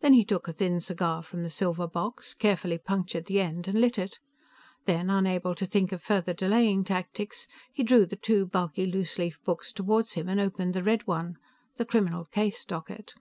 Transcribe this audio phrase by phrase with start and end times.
[0.00, 3.78] Then he took a thin cigar from the silver box, carefully punctured the end and
[3.78, 4.18] lit it.
[4.86, 9.38] Then, unable to think of further delaying tactics, he drew the two bulky loose leaf
[9.44, 11.36] books toward him and opened the red one,
[11.76, 13.12] the criminal case docket.